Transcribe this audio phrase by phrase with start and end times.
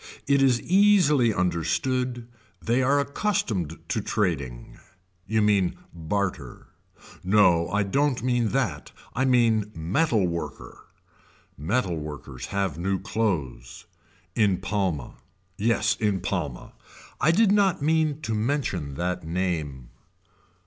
[0.25, 2.27] It is easily understood
[2.59, 4.79] they are accustomed to trading.
[5.27, 6.69] You mean barter.
[7.23, 10.87] No I don't mean that I mean metal worker.
[11.55, 13.85] Metal workers have new clothes.
[14.33, 15.17] In Palma.
[15.55, 16.73] Yes in Palma.
[17.19, 19.89] I did not mean to mention that name.